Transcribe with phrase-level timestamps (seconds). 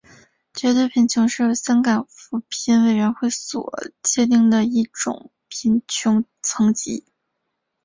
[0.55, 7.05] 绝对贫穷是由香港扶贫委员会所界定的一种贫穷层级。